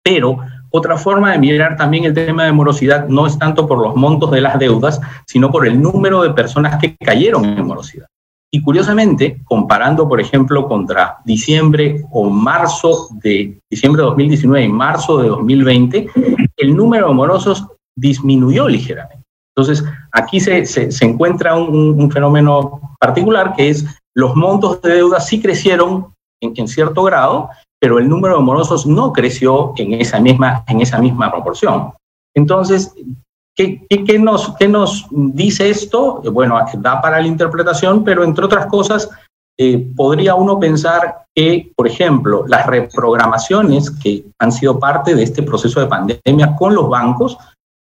Pero 0.01 0.38
otra 0.70 0.98
forma 0.98 1.34
de 1.34 1.38
mirar 1.38 1.75
también 1.75 2.06
el 2.06 2.13
tema 2.13 2.46
de 2.46 2.53
morosidad 2.53 3.10
no 3.10 3.27
es 3.27 3.38
tanto 3.38 3.68
por 3.68 3.77
los 3.77 3.94
montos 3.94 4.32
de 4.32 4.39
las 4.39 4.58
deudas, 4.58 5.01
sino 5.27 5.51
por 5.51 5.68
el 5.68 5.82
número 5.82 6.24
de 6.24 6.30
personas 6.30 6.80
que 6.80 6.96
cayeron 6.96 7.44
en 7.44 7.68
morosidad. 7.68 8.08
Y 8.53 8.62
curiosamente, 8.62 9.41
comparando, 9.46 10.10
por 10.10 10.20
ejemplo, 10.20 10.67
contra 10.67 11.20
diciembre 11.24 12.03
o 12.12 12.29
marzo 12.29 13.08
de 13.24 13.58
diciembre 13.70 14.01
de 14.01 14.08
2019 14.08 14.65
y 14.65 14.67
marzo 14.67 15.22
de 15.22 15.29
2020, 15.29 16.10
el 16.58 16.75
número 16.75 17.08
de 17.08 17.13
morosos 17.13 17.65
disminuyó 17.96 18.67
ligeramente. 18.67 19.24
Entonces, 19.55 19.86
aquí 20.12 20.41
se, 20.41 20.65
se, 20.65 21.05
encuentra 21.05 21.55
un, 21.55 22.12
fenómeno 22.12 22.96
particular 23.00 23.53
que 23.55 23.70
es 23.70 23.86
los 24.15 24.36
montos 24.36 24.81
de 24.81 24.96
deuda 24.96 25.20
sí 25.20 25.41
crecieron 25.41 26.13
en, 26.41 26.53
en 26.55 26.67
cierto 26.67 27.03
grado, 27.03 27.50
pero 27.79 28.00
el 28.00 28.10
número 28.10 28.38
de 28.38 28.43
morosos 28.43 28.86
no 28.86 29.13
creció 29.13 29.74
en 29.77 29.93
esa 29.93 30.20
misma, 30.20 30.63
en 30.67 30.81
esa 30.81 31.00
misma 31.00 31.31
proporción. 31.31 31.91
Entonces, 32.36 32.93
¿qué, 33.55 33.86
qué, 33.89 34.20
nos, 34.20 34.55
¿qué 34.58 34.67
nos 34.67 35.08
dice 35.12 35.70
esto? 35.70 36.22
Bueno, 36.31 36.60
da 36.77 37.01
para 37.01 37.22
la 37.22 37.27
interpretación, 37.27 38.03
pero 38.03 38.24
entre 38.24 38.46
otras 38.46 38.65
cosas, 38.67 39.10
eh, 39.58 39.91
podría 39.96 40.36
uno 40.36 40.60
pensar 40.60 41.25
que, 41.36 41.72
por 41.75 41.88
ejemplo, 41.88 42.46
las 42.48 42.65
reprogramaciones 42.65 43.91
que 43.91 44.25
han 44.39 44.51
sido 44.51 44.79
parte 44.79 45.13
de 45.13 45.24
este 45.24 45.43
proceso 45.43 45.79
de 45.79 45.88
pandemia 45.88 46.55
con 46.55 46.74
los 46.74 46.89
bancos 46.89 47.38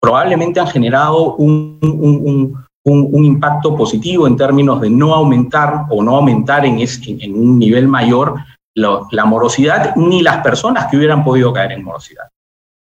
probablemente 0.00 0.58
han 0.58 0.66
generado 0.66 1.34
un, 1.36 1.78
un, 1.80 2.64
un, 2.84 3.24
impacto 3.24 3.76
positivo 3.76 4.26
en 4.26 4.36
términos 4.36 4.80
de 4.80 4.90
no 4.90 5.14
aumentar 5.14 5.86
o 5.90 6.02
no 6.02 6.16
aumentar 6.16 6.66
en, 6.66 6.80
en 6.80 7.34
un 7.34 7.58
nivel 7.58 7.86
mayor 7.86 8.34
la 8.74 9.24
morosidad 9.24 9.94
ni 9.94 10.22
las 10.22 10.42
personas 10.42 10.86
que 10.86 10.96
hubieran 10.96 11.22
podido 11.22 11.52
caer 11.52 11.72
en 11.72 11.84
morosidad. 11.84 12.24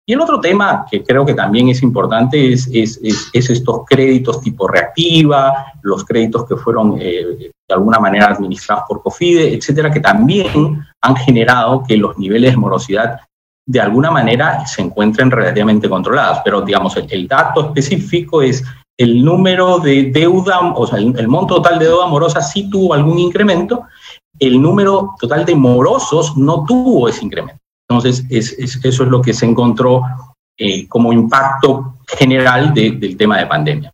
Y 0.07 0.13
el 0.13 0.21
otro 0.21 0.41
tema 0.41 0.87
que 0.91 1.03
creo 1.03 1.25
que 1.25 1.35
también 1.35 1.69
es 1.69 1.83
importante 1.83 2.53
es, 2.53 2.69
es, 2.73 3.01
es, 3.03 3.51
estos 3.51 3.85
créditos 3.87 4.41
tipo 4.41 4.69
reactiva, 4.69 5.73
los 5.83 6.05
créditos 6.05 6.47
que 6.47 6.57
fueron 6.57 6.99
eh, 7.01 7.51
de 7.69 7.75
alguna 7.75 7.99
manera 7.99 8.27
administrados 8.27 8.85
por 8.87 9.03
COFIDE, 9.03 9.55
etcétera, 9.55 9.91
que 9.91 10.01
también 10.01 10.85
han 11.01 11.17
generado 11.17 11.83
que 11.83 11.97
los 11.97 12.19
niveles 12.19 12.53
de 12.53 12.57
morosidad 12.59 13.21
de 13.67 13.81
alguna 13.81 14.11
manera 14.11 14.67
se 14.67 14.83
encuentren 14.83 15.31
relativamente 15.31 15.89
controlados. 15.89 16.41
Pero, 16.45 16.61
digamos, 16.61 16.97
el, 16.97 17.27
dato 17.27 17.67
específico 17.67 18.43
es 18.43 18.63
el 18.99 19.25
número 19.25 19.79
de 19.79 20.11
deuda, 20.13 20.61
o 20.75 20.87
sea, 20.87 20.99
el, 20.99 21.19
el 21.19 21.29
monto 21.29 21.57
total 21.57 21.79
de 21.79 21.87
deuda 21.87 22.07
morosa 22.07 22.43
sí 22.43 22.69
tuvo 22.69 22.93
algún 22.93 23.19
incremento 23.19 23.87
el 24.39 24.61
número 24.61 25.15
total 25.21 25.45
de 25.45 25.55
morosos 25.55 26.37
no 26.37 26.65
tuvo 26.65 27.09
ese 27.09 27.25
incremento. 27.25 27.61
Entonces, 27.97 28.25
eso 28.31 29.05
es 29.05 29.11
lo 29.11 29.23
que 29.23 29.33
se 29.33 29.47
encontró 29.47 30.03
eh, 30.57 30.87
como 30.89 31.13
impacto 31.13 31.95
general 32.07 32.73
del 32.73 33.17
tema 33.17 33.39
de 33.39 33.47
pandemia. 33.47 33.91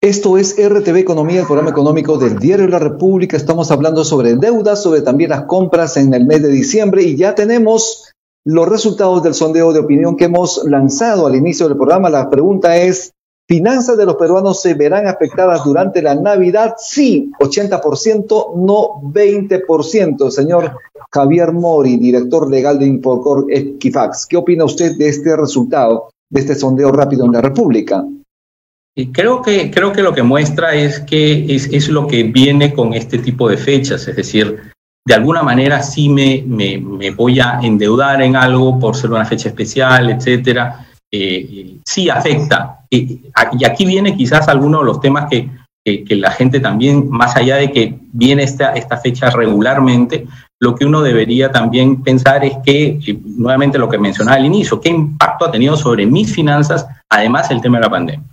Esto 0.00 0.38
es 0.38 0.56
RTV 0.58 0.96
Economía, 0.96 1.40
el 1.40 1.46
programa 1.46 1.70
económico 1.70 2.18
del 2.18 2.38
Diario 2.38 2.66
de 2.66 2.72
la 2.72 2.78
República. 2.78 3.36
Estamos 3.36 3.70
hablando 3.70 4.04
sobre 4.04 4.36
deudas, 4.36 4.82
sobre 4.82 5.02
también 5.02 5.30
las 5.30 5.44
compras 5.44 5.96
en 5.96 6.12
el 6.14 6.24
mes 6.24 6.42
de 6.42 6.48
diciembre 6.48 7.02
y 7.02 7.16
ya 7.16 7.34
tenemos 7.34 8.12
los 8.44 8.68
resultados 8.68 9.22
del 9.22 9.34
sondeo 9.34 9.72
de 9.72 9.80
opinión 9.80 10.16
que 10.16 10.24
hemos 10.24 10.64
lanzado 10.64 11.26
al 11.26 11.36
inicio 11.36 11.68
del 11.68 11.76
programa. 11.76 12.10
La 12.10 12.30
pregunta 12.30 12.76
es, 12.76 13.12
¿Finanzas 13.48 13.96
de 13.96 14.04
los 14.04 14.16
peruanos 14.16 14.60
se 14.60 14.74
verán 14.74 15.06
afectadas 15.06 15.64
durante 15.64 16.02
la 16.02 16.14
Navidad? 16.14 16.74
Sí, 16.76 17.30
80%, 17.40 18.56
no 18.56 19.00
20%. 19.10 20.30
Señor 20.30 20.76
Javier 21.10 21.52
Mori, 21.52 21.96
director 21.96 22.50
legal 22.50 22.78
de 22.78 22.86
Infocor 22.86 23.46
Equifax, 23.48 24.26
¿qué 24.26 24.36
opina 24.36 24.66
usted 24.66 24.98
de 24.98 25.08
este 25.08 25.34
resultado, 25.34 26.10
de 26.28 26.40
este 26.40 26.54
sondeo 26.54 26.92
rápido 26.92 27.24
en 27.24 27.32
la 27.32 27.40
República? 27.40 28.04
Creo 29.12 29.40
que, 29.40 29.70
creo 29.70 29.92
que 29.92 30.02
lo 30.02 30.12
que 30.12 30.22
muestra 30.22 30.74
es 30.74 31.00
que 31.00 31.54
es, 31.54 31.72
es, 31.72 31.88
lo 31.88 32.06
que 32.06 32.24
viene 32.24 32.74
con 32.74 32.92
este 32.92 33.18
tipo 33.18 33.48
de 33.48 33.56
fechas, 33.56 34.06
es 34.08 34.16
decir, 34.16 34.60
de 35.06 35.14
alguna 35.14 35.42
manera 35.42 35.82
sí 35.82 36.10
me, 36.10 36.44
me, 36.46 36.76
me 36.78 37.12
voy 37.12 37.40
a 37.40 37.60
endeudar 37.62 38.20
en 38.20 38.36
algo 38.36 38.78
por 38.78 38.94
ser 38.94 39.10
una 39.10 39.24
fecha 39.24 39.48
especial, 39.48 40.10
etcétera 40.10 40.84
eh, 41.10 41.78
sí 41.84 42.10
afecta. 42.10 42.77
Y 42.90 43.64
aquí 43.64 43.84
viene 43.84 44.16
quizás 44.16 44.48
alguno 44.48 44.78
de 44.80 44.84
los 44.84 45.00
temas 45.00 45.28
que, 45.28 45.50
que, 45.96 46.16
la 46.16 46.30
gente 46.30 46.60
también, 46.60 47.08
más 47.08 47.36
allá 47.36 47.56
de 47.56 47.72
que 47.72 47.98
viene 48.12 48.42
esta, 48.42 48.74
fecha 49.02 49.30
regularmente, 49.30 50.26
lo 50.60 50.74
que 50.74 50.84
uno 50.84 51.02
debería 51.02 51.50
también 51.50 52.02
pensar 52.02 52.44
es 52.44 52.56
que, 52.64 52.98
nuevamente 53.24 53.78
lo 53.78 53.88
que 53.88 53.98
mencionaba 53.98 54.36
al 54.36 54.44
inicio, 54.44 54.80
qué 54.80 54.90
impacto 54.90 55.46
ha 55.46 55.50
tenido 55.50 55.76
sobre 55.76 56.06
mis 56.06 56.34
finanzas, 56.34 56.86
además 57.08 57.50
el 57.50 57.60
tema 57.60 57.78
de 57.78 57.84
la 57.84 57.90
pandemia. 57.90 58.26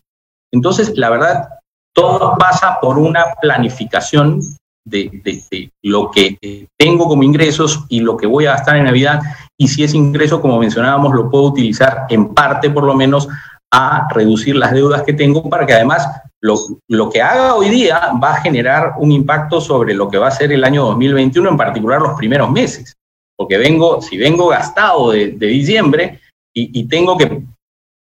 Entonces, 0.52 0.94
la 0.98 1.10
verdad, 1.10 1.50
todo 1.94 2.36
pasa 2.38 2.78
por 2.82 2.98
una 2.98 3.26
planificación 3.42 4.42
de, 4.86 5.70
lo 5.82 6.12
que 6.12 6.38
eh, 6.42 6.68
tengo 6.78 7.08
como 7.08 7.24
ingresos 7.24 7.86
y 7.90 8.02
lo 8.02 8.18
que 8.18 8.28
voy 8.28 8.46
a 8.46 8.52
gastar 8.52 8.78
en 8.78 8.86
Navidad. 8.86 9.22
Y 9.58 9.68
si 9.68 9.84
ese 9.84 9.98
ingreso, 9.98 10.42
como 10.42 10.60
mencionábamos, 10.60 11.14
lo 11.14 11.30
puedo 11.30 11.46
utilizar 11.46 12.06
en 12.10 12.34
parte, 12.34 12.70
por 12.70 12.84
lo 12.84 12.94
menos, 12.94 13.28
a 13.74 14.08
reducir 14.14 14.56
las 14.56 14.72
deudas 14.72 15.04
que 15.04 15.14
tengo 15.14 15.50
para 15.50 15.66
que 15.66 15.74
además 15.74 16.08
lo, 16.42 16.58
lo, 16.88 17.10
que 17.10 17.22
haga 17.22 17.56
hoy 17.56 17.70
día 17.70 18.12
va 18.24 18.36
a 18.36 18.42
generar 18.42 18.94
un 18.98 19.12
impacto 19.12 19.60
sobre 19.60 19.94
lo 19.94 20.10
que 20.10 20.18
va 20.18 20.28
a 20.28 20.32
ser 20.32 20.52
el 20.52 20.64
año 20.64 20.86
2021, 20.86 21.50
en 21.50 21.58
particular 21.58 22.02
los 22.02 22.18
primeros 22.18 22.52
meses. 22.52 22.94
Porque 23.38 23.58
vengo, 23.58 24.02
si 24.02 24.18
vengo 24.18 24.48
gastado 24.48 25.12
de, 25.12 25.32
diciembre 25.32 26.22
y, 26.54 26.80
y, 26.80 26.88
tengo 26.88 27.18
que 27.18 27.44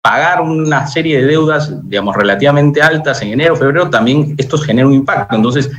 pagar 0.03 0.41
una 0.41 0.85
serie 0.87 1.19
de 1.19 1.27
deudas, 1.27 1.87
digamos, 1.87 2.15
relativamente 2.15 2.81
altas 2.81 3.21
en 3.21 3.29
enero, 3.29 3.55
febrero, 3.55 3.89
también 3.89 4.35
esto 4.37 4.57
genera 4.57 4.87
un 4.87 4.93
impacto. 4.93 5.35
Entonces, 5.35 5.71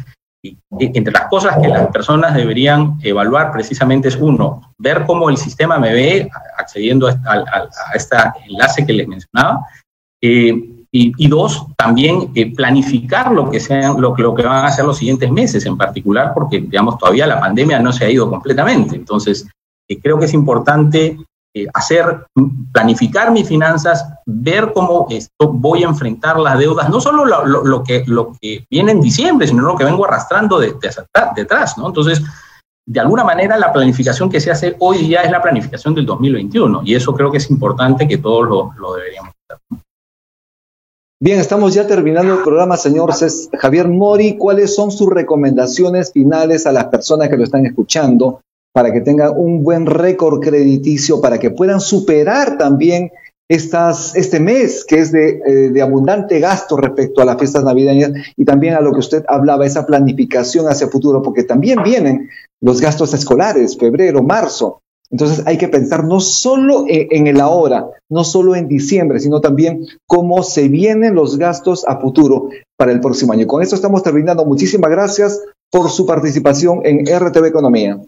entre 0.79 1.13
las 1.13 1.29
cosas 1.29 1.59
que 1.61 1.69
las 1.69 1.89
personas 1.89 2.35
deberían 2.35 2.99
evaluar 3.03 3.53
precisamente 3.53 4.09
es 4.09 4.17
uno, 4.17 4.75
ver 4.79 5.05
cómo 5.07 5.31
el 5.31 5.37
sistema 5.37 5.79
me 5.79 5.93
ve 5.93 6.31
accediendo 6.57 7.09
a, 7.09 7.69
este 7.95 8.17
enlace 8.49 8.87
que 8.87 8.93
les 8.93 9.09
mencionaba, 9.09 9.67
eh, 10.21 10.55
y, 10.91 11.29
dos, 11.29 11.67
también 11.77 12.31
eh, 12.35 12.55
planificar 12.55 13.31
lo 13.31 13.51
que, 13.51 13.61
sean, 13.61 14.01
lo, 14.01 14.17
lo, 14.17 14.35
que 14.35 14.43
van 14.43 14.65
a 14.65 14.71
ser 14.71 14.87
los 14.87 14.97
siguientes 14.97 15.31
meses 15.31 15.67
en 15.67 15.77
particular, 15.77 16.33
porque 16.35 16.61
digamos 16.61 16.97
todavía 16.97 17.27
la 17.27 17.39
pandemia 17.39 17.79
no 17.79 17.93
se 17.93 18.07
ha 18.07 18.11
ido 18.11 18.29
completamente. 18.29 18.97
Entonces, 18.97 19.47
eh, 19.89 20.01
creo 20.01 20.19
que 20.19 20.25
es 20.25 20.35
importante 20.35 21.19
eh, 21.55 21.67
hacer, 21.73 22.27
planificar 22.73 23.31
mis 23.33 23.49
finanzas, 23.49 24.07
ver 24.27 24.73
cómo 24.75 25.09
voy 25.39 25.83
a 25.83 25.89
enfrentar 25.89 26.39
las 26.39 26.59
deudas, 26.59 26.91
no 26.91 27.01
solo 27.01 27.25
lo, 27.25 27.83
que, 27.83 28.05
viene 28.71 28.93
en 28.93 29.01
diciembre, 29.01 29.47
sino 29.47 29.63
lo 29.63 29.77
que 29.77 29.85
vengo 29.85 30.05
arrastrando 30.05 30.59
de, 30.59 30.75
detrás, 31.35 31.79
¿no? 31.79 31.87
Entonces, 31.87 32.23
de 32.87 33.01
alguna 33.01 33.25
manera 33.25 33.57
la 33.57 33.73
planificación 33.73 34.31
que 34.31 34.41
se 34.41 34.51
hace 34.51 34.77
hoy 34.79 34.99
día 34.99 35.23
es 35.23 35.31
la 35.31 35.43
planificación 35.43 35.95
del 35.95 36.07
2021 36.07 36.83
y 36.85 36.95
eso 36.95 37.15
creo 37.15 37.31
que 37.31 37.39
es 37.39 37.51
importante 37.51 38.07
que 38.07 38.19
todos 38.19 38.49
lo, 38.49 38.73
lo 38.79 38.95
deberíamos 38.95 39.33
hacer. 39.49 39.63
Bien, 41.21 41.41
estamos 41.41 41.75
ya 41.75 41.87
terminando 41.87 42.35
el 42.35 42.43
programa, 42.43 42.77
señor 42.77 43.11
Javier 43.59 43.89
Mori. 43.89 44.37
¿Cuáles 44.37 44.75
son 44.77 44.93
sus 44.93 45.11
recomendaciones 45.11 46.13
finales 46.13 46.67
a 46.67 46.73
las 46.73 46.85
personas 46.85 47.29
que 47.29 47.37
lo 47.37 47.45
están 47.45 47.67
escuchando 47.67 48.41
para 48.73 48.93
que 48.93 49.01
tengan 49.01 49.33
un 49.37 49.63
buen 49.63 49.87
récord 49.87 50.41
crediticio, 50.41 51.21
para 51.21 51.39
que 51.39 51.51
puedan 51.51 51.81
superar 51.81 52.59
también 52.59 53.11
este 53.49 54.41
mes 54.41 54.85
que 54.85 54.99
es 54.99 55.11
de, 55.11 55.41
eh, 55.47 55.71
de, 55.71 55.83
abundante 55.83 56.39
gasto 56.39 56.77
respecto 56.77 57.23
a 57.23 57.25
las 57.25 57.39
fiestas 57.39 57.65
navideñas 57.65 58.13
y 58.37 58.45
también 58.45 58.75
a 58.75 58.81
lo 58.81 58.93
que 58.93 58.99
usted 58.99 59.25
hablaba, 59.27 59.65
esa 59.65 59.87
planificación 59.87 60.69
hacia 60.69 60.89
futuro, 60.89 61.23
porque 61.23 61.45
también 61.45 61.83
vienen 61.83 62.29
los 62.61 62.81
gastos 62.81 63.15
escolares, 63.15 63.79
febrero, 63.79 64.23
marzo. 64.23 64.83
Entonces 65.11 65.47
hay 65.47 65.57
que 65.57 65.69
pensar 65.69 66.05
no 66.05 66.21
solo 66.21 66.85
en, 66.87 67.09
en 67.11 67.27
el 67.29 67.41
ahora, 67.41 67.87
no 68.11 68.25
solo 68.25 68.55
en 68.55 68.69
diciembre, 68.69 69.19
sino 69.19 69.41
también 69.41 69.87
cómo 70.07 70.43
se 70.43 70.69
vienen 70.69 71.15
los 71.15 71.39
gastos 71.39 71.87
a 71.89 71.99
futuro 71.99 72.51
para 72.77 72.93
el 72.93 73.01
próximo 73.01 73.33
año. 73.33 73.47
Con 73.47 73.63
esto 73.63 73.75
estamos 73.75 74.03
terminando. 74.03 74.45
Muchísimas 74.45 74.91
gracias 74.91 75.41
por 75.71 75.89
su 75.89 76.05
participación 76.05 76.83
en 76.85 77.07
RTV 77.07 77.47
Economía. 77.47 77.99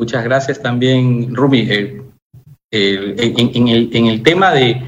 Muchas 0.00 0.24
gracias 0.24 0.62
también, 0.62 1.34
Rumi. 1.36 1.68
Eh, 1.68 2.00
en, 2.72 3.68
el, 3.68 4.22
tema 4.22 4.50
de, 4.50 4.80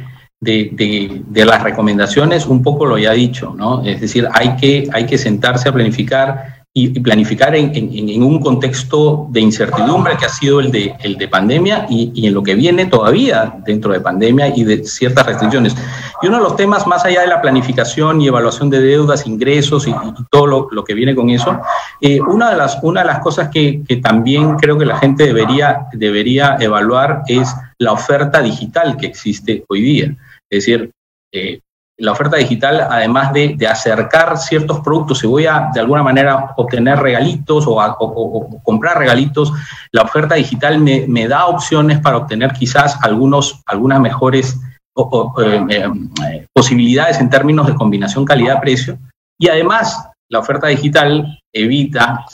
las 1.35 1.62
recomendaciones, 1.62 2.47
un 2.47 2.62
poco 2.62 2.87
lo 2.87 2.97
ya 2.97 3.12
dicho, 3.12 3.54
¿no? 3.54 3.85
Es 3.85 4.00
decir, 4.00 4.26
hay 4.33 4.57
que, 4.57 4.88
hay 4.90 5.04
que 5.04 5.19
sentarse 5.19 5.69
a 5.69 5.73
planificar 5.75 6.62
y, 6.75 7.00
planificar 7.00 7.55
en, 7.55 8.23
un 8.23 8.41
contexto 8.41 9.26
de 9.31 9.41
incertidumbre 9.41 10.17
que 10.17 10.25
ha 10.25 10.31
sido 10.31 10.61
el 10.61 10.71
de, 10.71 10.95
el 11.00 11.19
de 11.19 11.29
pandemia 11.29 11.87
y, 11.91 12.26
en 12.26 12.33
lo 12.33 12.43
que 12.43 12.55
viene 12.55 12.87
todavía 12.87 13.55
dentro 13.67 13.93
de 13.93 14.00
pandemia 14.00 14.57
y 14.57 14.64
de 14.64 14.85
ciertas 14.85 15.26
restricciones. 15.26 15.76
Y 16.23 16.29
uno 16.29 16.38
de 16.38 16.45
los 16.45 16.57
temas, 16.57 16.87
más 16.87 17.05
allá 17.05 17.21
de 17.23 17.26
la 17.26 17.43
planificación 17.43 18.23
y 18.23 18.29
evaluación 18.29 18.71
de 18.71 18.81
deudas, 18.81 19.26
ingresos 19.26 19.87
y, 19.87 19.95
todo 20.31 20.47
lo, 20.47 20.69
lo, 20.71 20.83
que 20.83 20.95
viene 20.95 21.14
con 21.14 21.29
eso, 21.29 21.61
eh, 22.00 22.21
una, 22.21 22.50
de 22.50 22.57
las, 22.57 22.79
una 22.83 23.00
de 23.02 23.07
las 23.07 23.19
cosas 23.19 23.50
que, 23.50 23.83
que, 23.87 23.97
también 23.97 24.56
creo 24.56 24.78
que 24.78 24.87
la 24.87 24.99
gente 24.99 25.26
debería, 25.26 25.89
debería 25.93 26.56
evaluar 26.58 27.23
es 27.26 27.54
la 27.78 27.93
oferta 27.93 28.41
digital 28.41 28.97
que 28.97 29.06
existe 29.06 29.65
hoy 29.69 29.82
día. 29.82 30.17
Es 30.50 30.65
decir, 30.65 30.91
eh, 31.32 31.61
la 32.02 32.10
oferta 32.10 32.36
digital, 32.36 32.80
además 32.91 33.32
de, 33.32 33.56
acercar 33.71 34.36
ciertos 34.36 34.80
productos, 34.80 35.21
si 35.21 35.28
voy 35.28 35.47
a 35.47 35.71
de 35.73 35.78
alguna 35.78 36.02
manera 36.02 36.52
obtener 36.56 36.99
regalitos 36.99 37.65
o, 37.69 38.60
comprar 38.65 38.99
regalitos, 38.99 39.52
la 39.93 40.02
oferta 40.02 40.34
digital 40.34 40.80
me, 40.80 41.28
da 41.28 41.47
opciones 41.47 42.00
para 42.00 42.17
obtener 42.17 42.52
quizás 42.54 42.99
algunos, 43.04 43.62
algunas 43.67 44.00
mejores 44.00 44.58
eh, 44.97 45.67
eh, 45.71 46.47
posibilidades 46.52 47.21
en 47.21 47.30
términos 47.30 47.69
de 47.69 47.76
combinación 47.76 48.25
calidad-precio. 48.25 48.99
Y 49.38 49.49
además, 49.49 50.08
la 50.28 50.41
oferta 50.41 50.67
digital 50.67 51.41
evita 51.54 52.26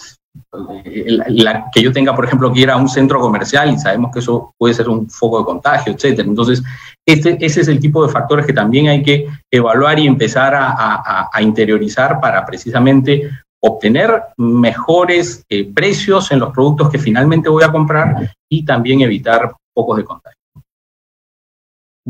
la, 1.29 1.67
que 1.73 1.83
yo 1.83 1.93
tenga, 1.93 2.15
por 2.15 2.25
ejemplo, 2.25 2.53
que 2.53 2.61
ir 2.61 2.71
a 2.71 2.77
un 2.77 2.89
centro 2.89 3.21
comercial 3.21 3.71
y 3.71 3.79
sabemos 3.79 4.11
que 4.13 4.21
eso 4.21 4.55
puede 4.57 4.75
ser 4.75 4.89
un 4.89 5.11
foco 5.11 5.41
de 5.41 5.45
contagio, 5.45 5.93
etcétera. 5.93 6.27
Entonces, 6.27 6.63
este, 7.09 7.39
ese 7.41 7.63
es 7.63 7.69
el 7.69 7.81
tipo 7.81 8.05
de 8.05 8.13
factores 8.13 8.45
que 8.45 8.53
también 8.53 8.89
hay 8.89 9.03
que 9.03 9.27
evaluar 9.51 9.99
y 9.99 10.07
empezar 10.07 10.53
a, 10.55 11.31
interiorizar 11.41 12.21
para 12.21 12.45
precisamente 12.45 13.31
obtener 13.61 14.25
mejores 14.37 15.43
eh, 15.49 15.73
precios 15.73 16.31
en 16.33 16.41
los 16.41 16.53
productos 16.53 16.91
que 16.91 16.99
finalmente 16.99 17.49
voy 17.49 17.65
a 17.65 17.73
comprar 17.73 18.35
y 18.47 18.63
también 18.63 19.01
evitar 19.01 19.55
focos 19.75 19.97
de 19.97 20.05
contagio. 20.05 20.38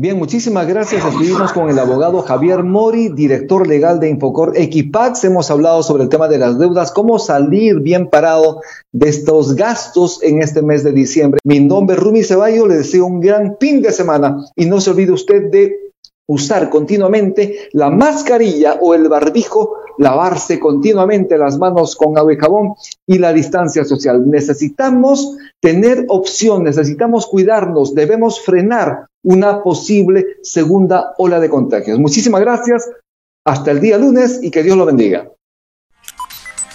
Bien, 0.01 0.17
muchísimas 0.17 0.65
gracias. 0.65 1.03
Estuvimos 1.03 1.51
con 1.51 1.69
el 1.69 1.77
abogado 1.77 2.21
Javier 2.21 2.63
Mori, 2.63 3.09
director 3.09 3.67
legal 3.67 3.99
de 3.99 4.07
Infocor 4.07 4.53
Equipax. 4.55 5.25
Hemos 5.25 5.51
hablado 5.51 5.83
sobre 5.83 6.03
el 6.03 6.09
tema 6.09 6.29
de 6.29 6.37
las 6.37 6.57
deudas, 6.57 6.93
cómo 6.93 7.19
salir 7.19 7.81
bien 7.81 8.09
parado 8.09 8.61
de 8.93 9.09
estos 9.09 9.57
gastos 9.57 10.23
en 10.23 10.41
este 10.41 10.61
mes 10.61 10.85
de 10.85 10.93
diciembre. 10.93 11.41
Mi 11.43 11.59
nombre 11.59 11.97
es 11.97 12.01
Rumi 12.01 12.23
Ceballo, 12.23 12.65
le 12.65 12.77
deseo 12.77 13.07
un 13.07 13.19
gran 13.19 13.57
fin 13.59 13.81
de 13.81 13.91
semana 13.91 14.37
y 14.55 14.67
no 14.67 14.79
se 14.79 14.91
olvide 14.91 15.11
usted 15.11 15.51
de 15.51 15.88
usar 16.29 16.69
continuamente 16.69 17.69
la 17.73 17.89
mascarilla 17.89 18.77
o 18.79 18.93
el 18.93 19.09
barbijo, 19.09 19.77
lavarse 19.97 20.59
continuamente 20.59 21.37
las 21.37 21.57
manos 21.57 21.95
con 21.95 22.17
agua 22.17 22.33
y 22.33 22.37
jabón 22.37 22.73
y 23.07 23.17
la 23.17 23.33
distancia 23.33 23.83
social. 23.83 24.29
Necesitamos 24.29 25.37
tener 25.59 26.05
opción, 26.07 26.63
necesitamos 26.63 27.25
cuidarnos, 27.25 27.95
debemos 27.95 28.41
frenar 28.41 29.07
una 29.23 29.63
posible 29.63 30.37
segunda 30.43 31.15
ola 31.17 31.39
de 31.39 31.49
contagios. 31.49 31.99
Muchísimas 31.99 32.41
gracias, 32.41 32.87
hasta 33.43 33.71
el 33.71 33.79
día 33.79 33.97
lunes 33.97 34.39
y 34.43 34.51
que 34.51 34.61
Dios 34.61 34.77
lo 34.77 34.85
bendiga. 34.85 35.31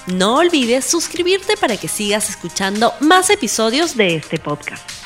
No 0.08 0.38
olvides 0.38 0.84
suscribirte 0.84 1.56
para 1.56 1.76
que 1.76 1.86
sigas 1.86 2.28
escuchando 2.28 2.92
más 3.00 3.30
episodios 3.30 3.96
de 3.96 4.16
este 4.16 4.38
podcast. 4.38 5.03